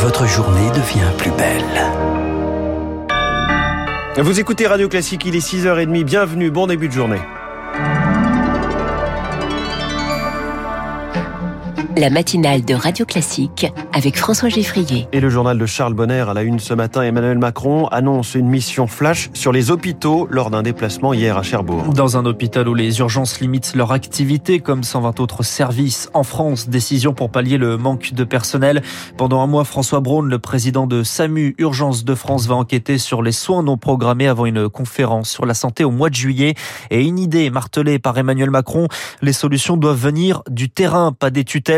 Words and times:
votre 0.00 0.26
journée 0.26 0.70
devient 0.70 1.12
plus 1.18 1.30
belle. 1.32 1.62
Vous 4.16 4.40
écoutez 4.40 4.66
Radio 4.66 4.88
Classique, 4.88 5.26
il 5.26 5.36
est 5.36 5.46
6h30, 5.46 6.04
bienvenue, 6.04 6.50
bon 6.50 6.66
début 6.66 6.88
de 6.88 6.94
journée. 6.94 7.20
La 11.96 12.10
matinale 12.10 12.64
de 12.64 12.74
Radio 12.74 13.04
Classique 13.04 13.66
avec 13.92 14.16
François 14.16 14.48
Geffrier. 14.48 15.08
Et 15.12 15.20
le 15.20 15.28
journal 15.28 15.58
de 15.58 15.66
Charles 15.66 15.94
Bonner 15.94 16.24
à 16.28 16.34
la 16.34 16.42
une 16.42 16.58
ce 16.58 16.74
matin, 16.74 17.02
Emmanuel 17.02 17.38
Macron 17.38 17.86
annonce 17.88 18.34
une 18.34 18.48
mission 18.48 18.86
flash 18.86 19.30
sur 19.34 19.52
les 19.52 19.70
hôpitaux 19.70 20.28
lors 20.30 20.50
d'un 20.50 20.62
déplacement 20.62 21.12
hier 21.12 21.36
à 21.36 21.42
Cherbourg. 21.42 21.92
Dans 21.94 22.16
un 22.16 22.26
hôpital 22.26 22.68
où 22.68 22.74
les 22.74 23.00
urgences 23.00 23.40
limitent 23.40 23.74
leur 23.74 23.92
activité 23.92 24.60
comme 24.60 24.82
120 24.82 25.20
autres 25.20 25.42
services 25.42 26.10
en 26.14 26.22
France, 26.22 26.68
décision 26.68 27.12
pour 27.12 27.30
pallier 27.30 27.58
le 27.58 27.76
manque 27.76 28.12
de 28.12 28.24
personnel. 28.24 28.82
Pendant 29.16 29.40
un 29.40 29.46
mois, 29.46 29.64
François 29.64 30.00
Braun, 30.00 30.26
le 30.26 30.38
président 30.38 30.86
de 30.86 31.02
SAMU 31.02 31.54
Urgence 31.58 32.04
de 32.04 32.14
France, 32.14 32.46
va 32.46 32.54
enquêter 32.54 32.98
sur 32.98 33.22
les 33.22 33.32
soins 33.32 33.62
non 33.62 33.76
programmés 33.76 34.28
avant 34.28 34.46
une 34.46 34.68
conférence 34.68 35.30
sur 35.30 35.46
la 35.46 35.54
santé 35.54 35.84
au 35.84 35.90
mois 35.90 36.10
de 36.10 36.14
juillet. 36.14 36.54
Et 36.90 37.02
une 37.02 37.18
idée 37.18 37.50
martelée 37.50 37.98
par 37.98 38.18
Emmanuel 38.18 38.50
Macron, 38.50 38.88
les 39.22 39.32
solutions 39.32 39.76
doivent 39.76 40.00
venir 40.00 40.42
du 40.48 40.68
terrain, 40.68 41.12
pas 41.12 41.30
des 41.30 41.44
tutelles. 41.44 41.69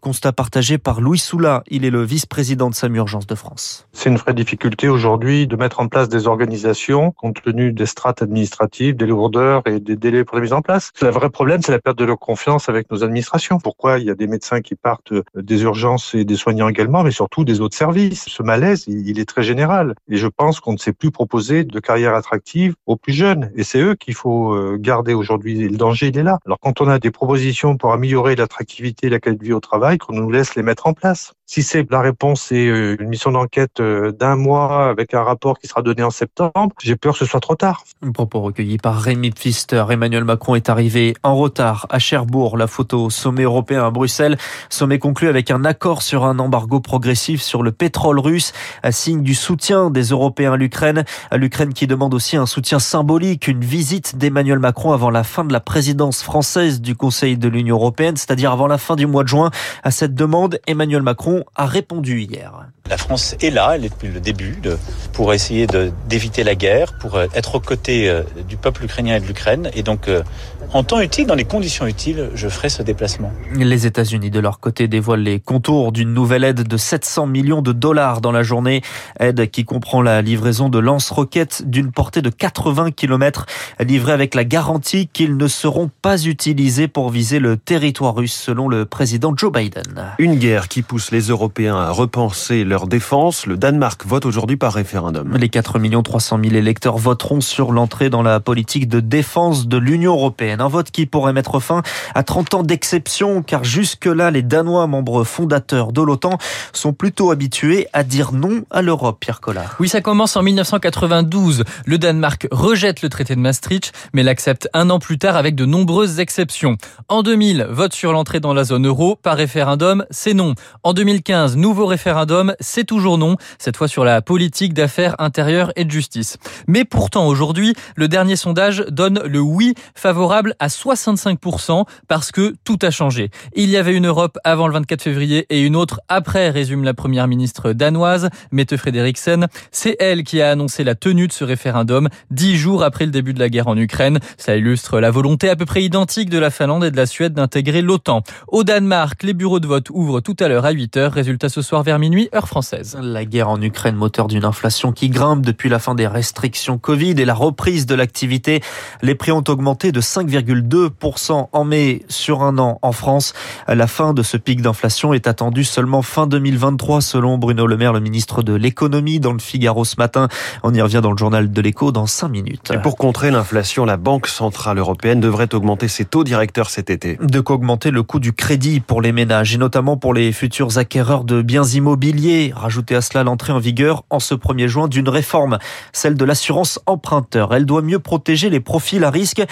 Constat 0.00 0.32
partagé 0.32 0.78
par 0.78 1.00
Louis 1.00 1.18
Soula. 1.18 1.62
Il 1.68 1.84
est 1.84 1.90
le 1.90 2.04
vice-président 2.04 2.70
de 2.70 2.74
SAMU 2.74 2.98
Urgence 2.98 3.26
de 3.26 3.34
France. 3.34 3.88
C'est 3.92 4.08
une 4.08 4.16
vraie 4.16 4.34
difficulté 4.34 4.88
aujourd'hui 4.88 5.46
de 5.46 5.56
mettre 5.56 5.80
en 5.80 5.88
place 5.88 6.08
des 6.08 6.26
organisations 6.26 7.10
compte 7.12 7.42
tenu 7.42 7.72
des 7.72 7.86
strates 7.86 8.22
administratives, 8.22 8.96
des 8.96 9.06
lourdeurs 9.06 9.62
et 9.66 9.80
des 9.80 9.96
délais 9.96 10.24
pour 10.24 10.36
la 10.36 10.42
mise 10.42 10.52
en 10.52 10.62
place. 10.62 10.90
Le 11.02 11.08
vrai 11.08 11.30
problème, 11.30 11.62
c'est 11.62 11.72
la 11.72 11.80
perte 11.80 11.98
de 11.98 12.04
leur 12.04 12.18
confiance 12.18 12.68
avec 12.68 12.90
nos 12.90 13.02
administrations. 13.02 13.58
Pourquoi 13.58 13.98
il 13.98 14.06
y 14.06 14.10
a 14.10 14.14
des 14.14 14.26
médecins 14.26 14.60
qui 14.60 14.74
partent 14.74 15.12
des 15.34 15.62
urgences 15.62 16.14
et 16.14 16.24
des 16.24 16.36
soignants 16.36 16.68
également, 16.68 17.02
mais 17.02 17.10
surtout 17.10 17.44
des 17.44 17.60
autres 17.60 17.76
services? 17.76 18.26
Ce 18.28 18.42
malaise, 18.42 18.84
il 18.86 19.18
est 19.18 19.28
très 19.28 19.42
général. 19.42 19.94
Et 20.08 20.16
je 20.16 20.28
pense 20.28 20.60
qu'on 20.60 20.72
ne 20.74 20.78
sait 20.78 20.92
plus 20.92 21.10
proposer 21.10 21.64
de 21.64 21.80
carrière 21.80 22.14
attractive 22.14 22.74
aux 22.86 22.96
plus 22.96 23.12
jeunes. 23.12 23.50
Et 23.56 23.64
c'est 23.64 23.80
eux 23.80 23.96
qu'il 23.96 24.14
faut 24.14 24.54
euh, 24.54 24.76
garder 24.78 25.14
aujourd'hui. 25.14 25.68
Le 25.68 25.76
danger, 25.76 26.08
il 26.08 26.18
est 26.18 26.22
là. 26.22 26.38
Alors 26.46 26.58
quand 26.60 26.80
on 26.80 26.88
a 26.88 26.98
des 26.98 27.10
propositions 27.10 27.76
pour 27.76 27.92
améliorer 27.92 28.36
l'attractivité 28.36 29.08
et 29.08 29.10
la 29.10 29.18
qualité 29.18 29.39
vie 29.40 29.52
au 29.52 29.60
travail 29.60 29.98
qu'on 29.98 30.14
nous 30.14 30.30
laisse 30.30 30.54
les 30.54 30.62
mettre 30.62 30.86
en 30.86 30.92
place. 30.92 31.32
Si 31.52 31.64
c'est 31.64 31.90
la 31.90 32.00
réponse 32.00 32.42
c'est 32.42 32.68
euh, 32.68 32.96
une 33.00 33.08
mission 33.08 33.32
d'enquête 33.32 33.80
euh, 33.80 34.12
d'un 34.12 34.36
mois 34.36 34.88
avec 34.88 35.14
un 35.14 35.24
rapport 35.24 35.58
qui 35.58 35.66
sera 35.66 35.82
donné 35.82 36.04
en 36.04 36.10
septembre, 36.10 36.72
j'ai 36.80 36.94
peur 36.94 37.14
que 37.14 37.18
ce 37.18 37.24
soit 37.24 37.40
trop 37.40 37.56
tard. 37.56 37.82
Un 38.06 38.12
propos 38.12 38.40
recueilli 38.40 38.78
par 38.78 39.00
Rémi 39.00 39.32
Pfister. 39.32 39.84
Emmanuel 39.90 40.22
Macron 40.22 40.54
est 40.54 40.68
arrivé 40.68 41.16
en 41.24 41.34
retard 41.34 41.88
à 41.90 41.98
Cherbourg. 41.98 42.56
La 42.56 42.68
photo 42.68 43.10
sommet 43.10 43.42
européen 43.42 43.84
à 43.84 43.90
Bruxelles. 43.90 44.38
Sommet 44.68 45.00
conclu 45.00 45.26
avec 45.26 45.50
un 45.50 45.64
accord 45.64 46.02
sur 46.02 46.24
un 46.24 46.38
embargo 46.38 46.78
progressif 46.78 47.42
sur 47.42 47.64
le 47.64 47.72
pétrole 47.72 48.20
russe, 48.20 48.52
à 48.84 48.92
signe 48.92 49.22
du 49.22 49.34
soutien 49.34 49.90
des 49.90 50.04
Européens 50.04 50.52
à 50.52 50.56
l'Ukraine. 50.56 51.04
L'Ukraine 51.32 51.74
qui 51.74 51.88
demande 51.88 52.14
aussi 52.14 52.36
un 52.36 52.46
soutien 52.46 52.78
symbolique, 52.78 53.48
une 53.48 53.64
visite 53.64 54.16
d'Emmanuel 54.16 54.60
Macron 54.60 54.92
avant 54.92 55.10
la 55.10 55.24
fin 55.24 55.44
de 55.44 55.52
la 55.52 55.58
présidence 55.58 56.22
française 56.22 56.80
du 56.80 56.94
Conseil 56.94 57.36
de 57.36 57.48
l'Union 57.48 57.74
européenne, 57.74 58.16
c'est-à-dire 58.16 58.52
avant 58.52 58.68
la 58.68 58.78
fin 58.78 58.94
du 58.94 59.08
mois 59.08 59.24
de 59.24 59.28
juin. 59.28 59.50
À 59.82 59.90
cette 59.90 60.14
demande, 60.14 60.60
Emmanuel 60.68 61.02
Macron 61.02 61.39
a 61.54 61.66
répondu 61.66 62.20
hier. 62.20 62.70
La 62.90 62.96
France 62.96 63.36
est 63.40 63.50
là, 63.50 63.76
elle 63.76 63.84
est 63.84 63.88
depuis 63.88 64.08
le 64.08 64.18
début, 64.18 64.56
de, 64.60 64.76
pour 65.12 65.32
essayer 65.32 65.68
d'éviter 66.08 66.42
la 66.42 66.56
guerre, 66.56 66.92
pour 66.98 67.14
euh, 67.14 67.26
être 67.36 67.54
aux 67.54 67.60
côtés 67.60 68.10
euh, 68.10 68.22
du 68.48 68.56
peuple 68.56 68.84
ukrainien 68.84 69.14
et 69.14 69.20
de 69.20 69.26
l'Ukraine. 69.26 69.70
Et 69.74 69.84
donc, 69.84 70.08
euh, 70.08 70.24
en 70.72 70.82
temps 70.82 71.00
utile, 71.00 71.28
dans 71.28 71.36
les 71.36 71.44
conditions 71.44 71.86
utiles, 71.86 72.30
je 72.34 72.48
ferai 72.48 72.68
ce 72.68 72.82
déplacement. 72.82 73.32
Les 73.54 73.86
États-Unis, 73.86 74.30
de 74.30 74.40
leur 74.40 74.58
côté, 74.58 74.88
dévoilent 74.88 75.22
les 75.22 75.38
contours 75.38 75.92
d'une 75.92 76.12
nouvelle 76.12 76.42
aide 76.42 76.66
de 76.66 76.76
700 76.76 77.26
millions 77.26 77.62
de 77.62 77.70
dollars 77.70 78.20
dans 78.20 78.32
la 78.32 78.42
journée. 78.42 78.82
Aide 79.20 79.50
qui 79.50 79.64
comprend 79.64 80.02
la 80.02 80.20
livraison 80.20 80.68
de 80.68 80.80
lance-roquettes 80.80 81.68
d'une 81.68 81.92
portée 81.92 82.22
de 82.22 82.30
80 82.30 82.90
km, 82.90 83.46
livrée 83.78 84.12
avec 84.12 84.34
la 84.34 84.44
garantie 84.44 85.06
qu'ils 85.06 85.36
ne 85.36 85.46
seront 85.46 85.90
pas 86.02 86.24
utilisés 86.24 86.88
pour 86.88 87.10
viser 87.10 87.38
le 87.38 87.56
territoire 87.56 88.16
russe, 88.16 88.34
selon 88.34 88.68
le 88.68 88.84
président 88.84 89.32
Joe 89.36 89.52
Biden. 89.52 90.12
Une 90.18 90.36
guerre 90.36 90.66
qui 90.66 90.82
pousse 90.82 91.12
les 91.12 91.28
Européens 91.28 91.76
à 91.76 91.90
repenser 91.90 92.64
leur 92.64 92.79
défense. 92.86 93.46
Le 93.46 93.56
Danemark 93.56 94.04
vote 94.06 94.26
aujourd'hui 94.26 94.56
par 94.56 94.72
référendum. 94.72 95.36
Les 95.36 95.48
4 95.48 95.78
300 96.02 96.38
000 96.42 96.54
électeurs 96.54 96.98
voteront 96.98 97.40
sur 97.40 97.72
l'entrée 97.72 98.10
dans 98.10 98.22
la 98.22 98.40
politique 98.40 98.88
de 98.88 99.00
défense 99.00 99.66
de 99.68 99.76
l'Union 99.76 100.12
européenne. 100.12 100.60
Un 100.60 100.68
vote 100.68 100.90
qui 100.90 101.06
pourrait 101.06 101.32
mettre 101.32 101.60
fin 101.60 101.82
à 102.14 102.22
30 102.22 102.54
ans 102.54 102.62
d'exception, 102.62 103.42
car 103.42 103.64
jusque-là, 103.64 104.30
les 104.30 104.42
Danois, 104.42 104.86
membres 104.86 105.24
fondateurs 105.24 105.92
de 105.92 106.02
l'OTAN, 106.02 106.38
sont 106.72 106.92
plutôt 106.92 107.30
habitués 107.30 107.88
à 107.92 108.02
dire 108.04 108.32
non 108.32 108.64
à 108.70 108.82
l'Europe, 108.82 109.18
Pierre 109.20 109.40
Collard. 109.40 109.76
Oui, 109.80 109.88
ça 109.88 110.00
commence 110.00 110.36
en 110.36 110.42
1992. 110.42 111.64
Le 111.84 111.98
Danemark 111.98 112.48
rejette 112.50 113.02
le 113.02 113.08
traité 113.08 113.34
de 113.34 113.40
Maastricht, 113.40 113.92
mais 114.12 114.22
l'accepte 114.22 114.68
un 114.74 114.90
an 114.90 114.98
plus 114.98 115.18
tard 115.18 115.36
avec 115.36 115.54
de 115.54 115.64
nombreuses 115.64 116.20
exceptions. 116.20 116.76
En 117.08 117.22
2000, 117.22 117.66
vote 117.70 117.94
sur 117.94 118.12
l'entrée 118.12 118.40
dans 118.40 118.54
la 118.54 118.64
zone 118.64 118.86
euro 118.86 119.16
par 119.16 119.36
référendum, 119.36 120.04
c'est 120.10 120.34
non. 120.34 120.54
En 120.82 120.92
2015, 120.92 121.56
nouveau 121.56 121.86
référendum, 121.86 122.54
c'est 122.70 122.84
toujours 122.84 123.18
non, 123.18 123.36
cette 123.58 123.76
fois 123.76 123.88
sur 123.88 124.04
la 124.04 124.22
politique 124.22 124.74
d'affaires 124.74 125.16
intérieures 125.18 125.72
et 125.74 125.84
de 125.84 125.90
justice. 125.90 126.38
Mais 126.68 126.84
pourtant, 126.84 127.26
aujourd'hui, 127.26 127.74
le 127.96 128.06
dernier 128.06 128.36
sondage 128.36 128.84
donne 128.88 129.20
le 129.26 129.40
oui 129.40 129.74
favorable 129.96 130.54
à 130.60 130.68
65% 130.68 131.84
parce 132.06 132.30
que 132.30 132.54
tout 132.62 132.78
a 132.82 132.90
changé. 132.90 133.30
Il 133.56 133.70
y 133.70 133.76
avait 133.76 133.96
une 133.96 134.06
Europe 134.06 134.38
avant 134.44 134.68
le 134.68 134.74
24 134.74 135.02
février 135.02 135.46
et 135.50 135.62
une 135.62 135.74
autre 135.74 136.00
après, 136.08 136.50
résume 136.50 136.84
la 136.84 136.94
première 136.94 137.26
ministre 137.26 137.72
danoise, 137.72 138.30
Mette 138.52 138.76
Frederiksen. 138.76 139.48
C'est 139.72 139.96
elle 139.98 140.22
qui 140.22 140.40
a 140.40 140.52
annoncé 140.52 140.84
la 140.84 140.94
tenue 140.94 141.26
de 141.26 141.32
ce 141.32 141.42
référendum 141.42 142.08
dix 142.30 142.56
jours 142.56 142.84
après 142.84 143.04
le 143.04 143.10
début 143.10 143.34
de 143.34 143.40
la 143.40 143.48
guerre 143.48 143.66
en 143.66 143.76
Ukraine. 143.76 144.20
Ça 144.38 144.54
illustre 144.54 145.00
la 145.00 145.10
volonté 145.10 145.50
à 145.50 145.56
peu 145.56 145.66
près 145.66 145.82
identique 145.82 146.30
de 146.30 146.38
la 146.38 146.50
Finlande 146.50 146.84
et 146.84 146.92
de 146.92 146.96
la 146.96 147.06
Suède 147.06 147.32
d'intégrer 147.32 147.82
l'OTAN. 147.82 148.22
Au 148.46 148.62
Danemark, 148.62 149.24
les 149.24 149.34
bureaux 149.34 149.58
de 149.58 149.66
vote 149.66 149.90
ouvrent 149.90 150.20
tout 150.20 150.36
à 150.38 150.46
l'heure 150.46 150.66
à 150.66 150.72
8h. 150.72 151.08
Résultat 151.08 151.48
ce 151.48 151.62
soir 151.62 151.82
vers 151.82 151.98
minuit, 151.98 152.28
heure 152.32 152.46
française. 152.46 152.59
La 153.00 153.24
guerre 153.24 153.48
en 153.48 153.60
Ukraine, 153.60 153.96
moteur 153.96 154.28
d'une 154.28 154.44
inflation 154.44 154.92
qui 154.92 155.08
grimpe 155.08 155.42
depuis 155.44 155.68
la 155.68 155.78
fin 155.78 155.94
des 155.94 156.06
restrictions 156.06 156.78
Covid 156.78 157.12
et 157.18 157.24
la 157.24 157.34
reprise 157.34 157.86
de 157.86 157.94
l'activité. 157.94 158.62
Les 159.02 159.14
prix 159.14 159.32
ont 159.32 159.44
augmenté 159.48 159.92
de 159.92 160.00
5,2% 160.00 161.48
en 161.52 161.64
mai 161.64 162.02
sur 162.08 162.42
un 162.42 162.58
an 162.58 162.78
en 162.82 162.92
France. 162.92 163.32
La 163.68 163.86
fin 163.86 164.12
de 164.12 164.22
ce 164.22 164.36
pic 164.36 164.62
d'inflation 164.62 165.12
est 165.12 165.26
attendue 165.26 165.64
seulement 165.64 166.02
fin 166.02 166.26
2023 166.26 167.00
selon 167.00 167.38
Bruno 167.38 167.66
Le 167.66 167.76
Maire, 167.76 167.92
le 167.92 168.00
ministre 168.00 168.42
de 168.42 168.54
l'économie 168.54 169.20
dans 169.20 169.32
le 169.32 169.38
Figaro 169.38 169.84
ce 169.84 169.96
matin. 169.98 170.28
On 170.62 170.74
y 170.74 170.80
revient 170.80 171.00
dans 171.02 171.12
le 171.12 171.18
journal 171.18 171.50
de 171.50 171.60
l'écho 171.60 171.92
dans 171.92 172.06
5 172.06 172.28
minutes. 172.28 172.72
Et 172.72 172.78
pour 172.78 172.96
contrer 172.96 173.30
l'inflation, 173.30 173.84
la 173.84 173.96
Banque 173.96 174.26
Centrale 174.26 174.78
Européenne 174.78 175.20
devrait 175.20 175.54
augmenter 175.54 175.88
ses 175.88 176.04
taux 176.04 176.24
directeurs 176.24 176.70
cet 176.70 176.90
été. 176.90 177.18
De 177.22 177.40
qu'augmenter 177.40 177.90
le 177.90 178.02
coût 178.02 178.20
du 178.20 178.32
crédit 178.32 178.80
pour 178.80 179.02
les 179.02 179.12
ménages 179.12 179.54
et 179.54 179.58
notamment 179.58 179.96
pour 179.96 180.14
les 180.14 180.32
futurs 180.32 180.78
acquéreurs 180.78 181.24
de 181.24 181.42
biens 181.42 181.64
immobiliers. 181.64 182.39
Rajouter 182.48 182.96
à 182.96 183.02
cela 183.02 183.22
l'entrée 183.22 183.52
en 183.52 183.58
vigueur 183.58 184.04
en 184.08 184.18
ce 184.18 184.34
1er 184.34 184.66
juin 184.66 184.88
d'une 184.88 185.08
réforme, 185.08 185.58
celle 185.92 186.14
de 186.14 186.24
l'assurance 186.24 186.80
emprunteur. 186.86 187.54
Elle 187.54 187.66
doit 187.66 187.82
mieux 187.82 187.98
protéger 187.98 188.48
les 188.48 188.60
profils 188.60 189.04
à 189.04 189.10
risque. 189.10 189.42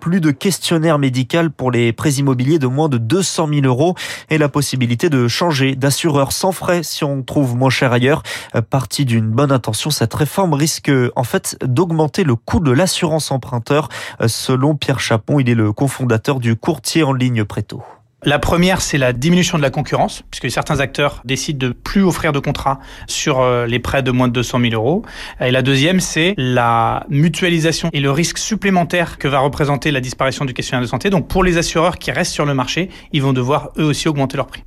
Plus 0.00 0.20
de 0.20 0.30
questionnaire 0.30 0.98
médical 0.98 1.50
pour 1.50 1.70
les 1.70 1.92
prêts 1.92 2.12
immobiliers 2.12 2.58
de 2.58 2.66
moins 2.66 2.88
de 2.88 2.98
200 2.98 3.48
000 3.52 3.66
euros 3.66 3.94
et 4.30 4.38
la 4.38 4.48
possibilité 4.48 5.10
de 5.10 5.28
changer 5.28 5.76
d'assureur 5.76 6.32
sans 6.32 6.52
frais 6.52 6.82
si 6.82 7.04
on 7.04 7.22
trouve 7.22 7.54
moins 7.54 7.70
cher 7.70 7.92
ailleurs. 7.92 8.22
Partie 8.70 9.04
d'une 9.04 9.28
bonne 9.28 9.52
intention, 9.52 9.90
cette 9.90 10.14
réforme 10.14 10.54
risque 10.54 10.90
en 11.16 11.24
fait 11.24 11.56
d'augmenter 11.62 12.24
le 12.24 12.36
coût 12.36 12.60
de 12.60 12.70
l'assurance 12.70 13.30
emprunteur. 13.30 13.88
Selon 14.26 14.74
Pierre 14.74 15.00
Chapon, 15.00 15.40
il 15.40 15.48
est 15.50 15.54
le 15.54 15.72
cofondateur 15.72 16.40
du 16.40 16.56
courtier 16.56 17.02
en 17.02 17.12
ligne 17.12 17.44
Préto. 17.44 17.82
La 18.24 18.40
première, 18.40 18.80
c'est 18.80 18.98
la 18.98 19.12
diminution 19.12 19.58
de 19.58 19.62
la 19.62 19.70
concurrence, 19.70 20.24
puisque 20.28 20.50
certains 20.50 20.80
acteurs 20.80 21.22
décident 21.24 21.68
de 21.68 21.72
plus 21.72 22.02
offrir 22.02 22.32
de 22.32 22.40
contrats 22.40 22.80
sur 23.06 23.38
euh, 23.38 23.64
les 23.64 23.78
prêts 23.78 24.02
de 24.02 24.10
moins 24.10 24.26
de 24.26 24.32
200 24.32 24.58
000 24.60 24.74
euros. 24.74 25.04
Et 25.40 25.52
la 25.52 25.62
deuxième, 25.62 26.00
c'est 26.00 26.34
la 26.36 27.06
mutualisation 27.08 27.90
et 27.92 28.00
le 28.00 28.10
risque 28.10 28.38
supplémentaire 28.38 29.18
que 29.18 29.28
va 29.28 29.38
représenter 29.38 29.92
la 29.92 30.00
disparition 30.00 30.44
du 30.44 30.52
questionnaire 30.52 30.82
de 30.82 30.88
santé. 30.88 31.10
Donc 31.10 31.28
pour 31.28 31.44
les 31.44 31.58
assureurs 31.58 31.96
qui 31.96 32.10
restent 32.10 32.32
sur 32.32 32.44
le 32.44 32.54
marché, 32.54 32.90
ils 33.12 33.22
vont 33.22 33.32
devoir 33.32 33.70
eux 33.78 33.84
aussi 33.84 34.08
augmenter 34.08 34.36
leur 34.36 34.48
prix. 34.48 34.64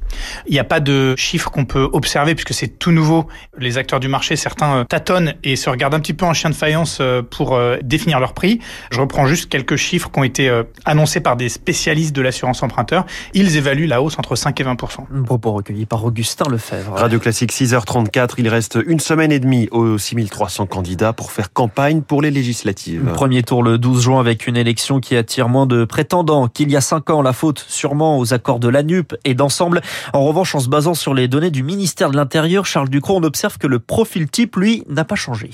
Il 0.48 0.54
n'y 0.54 0.60
a 0.60 0.64
pas 0.64 0.80
de 0.80 1.14
chiffres 1.18 1.52
qu'on 1.52 1.66
peut 1.66 1.90
observer, 1.92 2.36
puisque 2.36 2.54
c'est 2.54 2.80
tout 2.80 2.92
nouveau. 2.92 3.28
Les 3.58 3.78
acteurs 3.78 4.00
du 4.00 4.08
marché, 4.08 4.38
certains 4.38 4.78
euh, 4.78 4.84
tâtonnent 4.86 5.34
et 5.44 5.58
se 5.58 5.70
regardent 5.70 5.96
un 5.96 6.00
petit 6.00 6.14
peu 6.14 6.26
en 6.26 6.34
chien 6.34 6.52
de 6.52 6.56
faïence 6.56 7.00
euh, 7.02 7.22
pour 7.22 7.60
définir 7.84 8.22
leur 8.22 8.34
prix. 8.34 8.60
Je 8.92 9.02
reprends 9.02 9.26
juste 9.26 9.50
quelques 9.50 9.76
chiffres 9.76 10.10
qui 10.10 10.20
ont 10.20 10.24
été 10.24 10.62
annoncés 10.86 11.20
par 11.20 11.36
des 11.36 11.50
spécialistes 11.50 12.16
de 12.16 12.22
l'assurance 12.22 12.64
emprunteur 12.64 13.06
ils 13.42 13.58
évaluent 13.58 13.88
la 13.88 14.04
hausse 14.04 14.20
entre 14.20 14.36
5 14.36 14.60
et 14.60 14.64
20% 14.64 15.24
Propos 15.26 15.52
recueillis 15.52 15.88
par 15.88 16.06
Augustin 16.06 16.46
Lefebvre. 16.50 16.94
Radio 16.94 17.20
Classique 17.20 17.52
6h34, 17.52 18.36
il 18.38 18.48
reste 18.48 18.78
une 18.86 19.00
semaine 19.00 19.32
et 19.32 19.40
demie 19.40 19.68
aux 19.72 19.98
6300 19.98 20.68
candidats 20.68 21.12
pour 21.12 21.32
faire 21.32 21.52
campagne 21.52 22.02
pour 22.02 22.22
les 22.22 22.30
législatives. 22.30 23.04
Premier 23.14 23.42
tour 23.42 23.64
le 23.64 23.80
12 23.80 24.04
juin 24.04 24.20
avec 24.20 24.46
une 24.46 24.58
élection 24.58 25.00
qui 25.00 25.16
attire 25.16 25.50
moins 25.50 25.66
de 25.66 25.86
prétendants 25.86 26.48
qu'il 26.48 26.72
y 26.72 26.76
a 26.76 26.82
5 26.82 27.10
ans. 27.10 27.22
La 27.24 27.34
faute 27.34 27.66
sûrement 27.68 28.20
aux 28.20 28.34
accords 28.34 28.60
de 28.60 28.68
l'ANUP 28.68 29.16
et 29.26 29.34
d'ensemble. 29.34 29.82
En 30.14 30.24
revanche, 30.24 30.54
en 30.54 30.60
se 30.60 30.70
basant 30.70 30.94
sur 30.94 31.16
les 31.16 31.28
données 31.28 31.52
du 31.52 31.64
ministère 31.64 32.12
de 32.12 32.18
l'Intérieur, 32.18 32.68
Charles 32.68 32.90
Ducrot, 32.90 33.18
on 33.18 33.24
observe 33.24 33.58
que 33.58 33.68
le 33.68 33.80
profil 33.80 34.30
type, 34.30 34.56
lui, 34.56 34.84
n'a 34.88 35.04
pas 35.04 35.16
changé. 35.16 35.50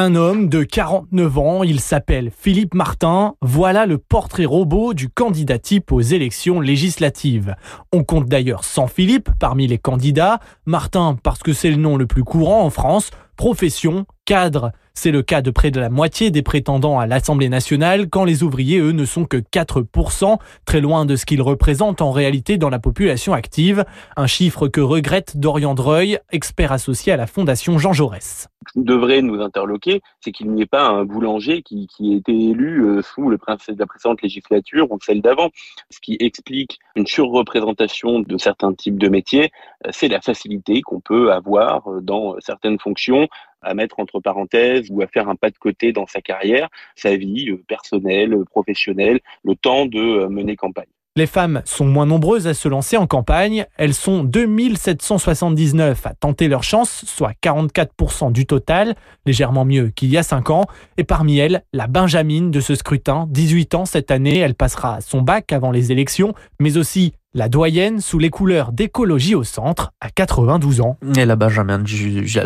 Un 0.00 0.14
homme 0.14 0.48
de 0.48 0.62
49 0.62 1.38
ans, 1.38 1.64
il 1.64 1.80
s'appelle 1.80 2.30
Philippe 2.30 2.72
Martin. 2.72 3.34
Voilà 3.42 3.84
le 3.84 3.98
portrait 3.98 4.44
robot 4.44 4.94
du 4.94 5.08
candidat 5.08 5.58
type 5.58 5.90
aux 5.90 6.00
élections 6.00 6.60
législatives. 6.60 7.56
On 7.92 8.04
compte 8.04 8.26
d'ailleurs 8.26 8.62
sans 8.62 8.86
Philippe 8.86 9.28
parmi 9.40 9.66
les 9.66 9.78
candidats. 9.78 10.38
Martin 10.66 11.16
parce 11.20 11.40
que 11.40 11.52
c'est 11.52 11.70
le 11.70 11.78
nom 11.78 11.96
le 11.96 12.06
plus 12.06 12.22
courant 12.22 12.62
en 12.62 12.70
France. 12.70 13.10
Profession, 13.36 14.06
cadre. 14.24 14.70
C'est 14.94 15.10
le 15.10 15.22
cas 15.22 15.42
de 15.42 15.50
près 15.50 15.72
de 15.72 15.80
la 15.80 15.90
moitié 15.90 16.30
des 16.30 16.42
prétendants 16.42 17.00
à 17.00 17.08
l'Assemblée 17.08 17.48
nationale, 17.48 18.08
quand 18.08 18.24
les 18.24 18.44
ouvriers, 18.44 18.78
eux, 18.78 18.92
ne 18.92 19.04
sont 19.04 19.24
que 19.24 19.36
4%, 19.36 20.38
très 20.64 20.80
loin 20.80 21.06
de 21.06 21.16
ce 21.16 21.26
qu'ils 21.26 21.42
représentent 21.42 22.02
en 22.02 22.12
réalité 22.12 22.56
dans 22.56 22.70
la 22.70 22.78
population 22.78 23.32
active. 23.32 23.84
Un 24.16 24.28
chiffre 24.28 24.68
que 24.68 24.80
regrette 24.80 25.38
Dorian 25.38 25.74
Dreuil, 25.74 26.20
expert 26.30 26.70
associé 26.70 27.12
à 27.12 27.16
la 27.16 27.26
Fondation 27.26 27.78
Jean 27.78 27.92
Jaurès 27.92 28.48
devrait 28.74 29.22
nous 29.22 29.40
interloquer, 29.40 30.02
c'est 30.20 30.32
qu'il 30.32 30.50
n'y 30.50 30.62
ait 30.62 30.66
pas 30.66 30.86
un 30.86 31.04
boulanger 31.04 31.62
qui, 31.62 31.86
qui 31.86 32.12
ait 32.12 32.16
été 32.16 32.32
élu 32.32 32.84
euh, 32.84 33.02
sous 33.02 33.28
le 33.28 33.38
la 33.78 33.86
précédente 33.86 34.22
législature 34.22 34.90
ou 34.90 34.98
celle 35.02 35.22
d'avant. 35.22 35.50
Ce 35.90 36.00
qui 36.00 36.16
explique 36.20 36.78
une 36.96 37.06
surreprésentation 37.06 38.20
de 38.20 38.38
certains 38.38 38.74
types 38.74 38.98
de 38.98 39.08
métiers, 39.08 39.50
euh, 39.86 39.90
c'est 39.92 40.08
la 40.08 40.20
facilité 40.20 40.82
qu'on 40.82 41.00
peut 41.00 41.32
avoir 41.32 41.88
euh, 41.88 42.00
dans 42.00 42.38
certaines 42.40 42.78
fonctions 42.78 43.28
à 43.62 43.74
mettre 43.74 43.98
entre 43.98 44.20
parenthèses 44.20 44.88
ou 44.90 45.02
à 45.02 45.06
faire 45.08 45.28
un 45.28 45.34
pas 45.34 45.50
de 45.50 45.58
côté 45.58 45.92
dans 45.92 46.06
sa 46.06 46.20
carrière, 46.20 46.68
sa 46.94 47.16
vie 47.16 47.52
personnelle, 47.66 48.36
professionnelle, 48.50 49.20
le 49.42 49.56
temps 49.56 49.86
de 49.86 50.26
mener 50.28 50.54
campagne. 50.54 50.86
Les 51.18 51.26
femmes 51.26 51.62
sont 51.64 51.84
moins 51.84 52.06
nombreuses 52.06 52.46
à 52.46 52.54
se 52.54 52.68
lancer 52.68 52.96
en 52.96 53.08
campagne. 53.08 53.66
Elles 53.76 53.92
sont 53.92 54.22
2779 54.22 56.06
à 56.06 56.14
tenter 56.14 56.46
leur 56.46 56.62
chance, 56.62 57.02
soit 57.06 57.32
44% 57.42 58.30
du 58.30 58.46
total, 58.46 58.94
légèrement 59.26 59.64
mieux 59.64 59.88
qu'il 59.88 60.10
y 60.10 60.16
a 60.16 60.22
5 60.22 60.50
ans. 60.50 60.66
Et 60.96 61.02
parmi 61.02 61.38
elles, 61.38 61.64
la 61.72 61.88
Benjamine 61.88 62.52
de 62.52 62.60
ce 62.60 62.76
scrutin, 62.76 63.26
18 63.30 63.74
ans 63.74 63.84
cette 63.84 64.12
année, 64.12 64.38
elle 64.38 64.54
passera 64.54 65.00
son 65.00 65.20
bac 65.20 65.52
avant 65.52 65.72
les 65.72 65.90
élections, 65.90 66.34
mais 66.60 66.76
aussi 66.76 67.14
la 67.38 67.48
doyenne 67.48 68.00
sous 68.00 68.18
les 68.18 68.30
couleurs 68.30 68.72
d'écologie 68.72 69.36
au 69.36 69.44
centre 69.44 69.92
à 70.00 70.10
92 70.10 70.80
ans. 70.80 70.98
Et 71.16 71.24
la 71.24 71.36
Benjamin, 71.36 71.82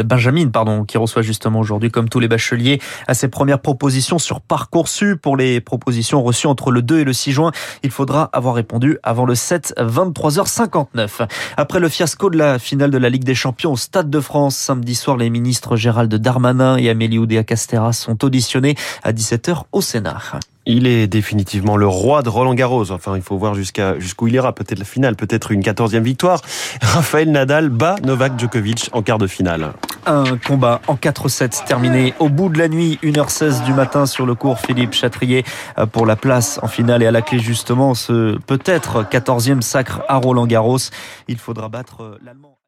Benjamin 0.04 0.48
pardon, 0.48 0.84
qui 0.84 0.98
reçoit 0.98 1.22
justement 1.22 1.60
aujourd'hui, 1.60 1.90
comme 1.90 2.10
tous 2.10 2.20
les 2.20 2.28
bacheliers, 2.28 2.78
à 3.08 3.14
ses 3.14 3.28
premières 3.28 3.60
propositions 3.60 4.18
sur 4.18 4.42
Parcoursup. 4.42 5.18
Pour 5.20 5.38
les 5.38 5.62
propositions 5.62 6.22
reçues 6.22 6.46
entre 6.46 6.70
le 6.70 6.82
2 6.82 7.00
et 7.00 7.04
le 7.04 7.14
6 7.14 7.32
juin, 7.32 7.52
il 7.82 7.90
faudra 7.90 8.28
avoir 8.34 8.54
répondu 8.54 8.98
avant 9.02 9.24
le 9.24 9.34
7, 9.34 9.74
23h59. 9.78 11.26
Après 11.56 11.80
le 11.80 11.88
fiasco 11.88 12.28
de 12.28 12.36
la 12.36 12.58
finale 12.58 12.90
de 12.90 12.98
la 12.98 13.08
Ligue 13.08 13.24
des 13.24 13.34
Champions 13.34 13.72
au 13.72 13.76
Stade 13.78 14.10
de 14.10 14.20
France, 14.20 14.56
samedi 14.56 14.94
soir, 14.94 15.16
les 15.16 15.30
ministres 15.30 15.76
Gérald 15.76 16.14
Darmanin 16.14 16.76
et 16.76 16.90
Amélie 16.90 17.18
Oudéa-Castéra 17.18 17.94
sont 17.94 18.22
auditionnés 18.24 18.74
à 19.02 19.12
17h 19.12 19.62
au 19.72 19.80
Sénat. 19.80 20.20
Il 20.64 20.86
est 20.86 21.08
définitivement 21.08 21.76
le 21.76 21.88
roi 21.88 22.22
de 22.22 22.28
Roland 22.28 22.54
Garros. 22.54 22.92
Enfin, 22.92 23.16
il 23.16 23.22
faut 23.22 23.36
voir 23.36 23.54
jusqu'où 23.54 24.28
il 24.28 24.34
ira. 24.34 24.54
Peut-être 24.54 24.78
la 24.78 24.84
finale, 24.84 25.16
peut-être 25.16 25.50
une 25.50 25.62
quatorzième 25.62 26.04
victoire. 26.04 26.40
Raphaël 26.82 27.30
Nadal 27.30 27.68
bat 27.68 27.96
Novak 28.04 28.38
Djokovic 28.38 28.88
en 28.92 29.02
quart 29.02 29.18
de 29.18 29.26
finale. 29.26 29.72
Un 30.06 30.36
combat 30.36 30.80
en 30.88 30.94
4-7 30.94 31.64
terminé 31.64 32.14
au 32.18 32.28
bout 32.28 32.48
de 32.48 32.58
la 32.58 32.68
nuit, 32.68 32.98
1h16 33.02 33.64
du 33.64 33.72
matin 33.72 34.06
sur 34.06 34.26
le 34.26 34.34
cours 34.34 34.58
Philippe 34.58 34.94
Chatrier 34.94 35.44
pour 35.92 36.06
la 36.06 36.16
place 36.16 36.58
en 36.62 36.66
finale 36.66 37.02
et 37.02 37.06
à 37.06 37.12
la 37.12 37.22
clé 37.22 37.38
justement 37.38 37.94
ce 37.94 38.36
peut-être 38.38 39.08
quatorzième 39.08 39.62
sacre 39.62 40.02
à 40.08 40.16
Roland 40.16 40.46
Garros. 40.46 40.78
Il 41.28 41.38
faudra 41.38 41.68
battre 41.68 42.18
l'Allemand. 42.24 42.58